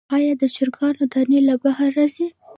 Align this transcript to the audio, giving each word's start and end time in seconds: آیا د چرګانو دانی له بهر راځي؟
آیا 0.15 0.33
د 0.41 0.43
چرګانو 0.55 1.03
دانی 1.13 1.39
له 1.47 1.55
بهر 1.63 1.89
راځي؟ 1.97 2.27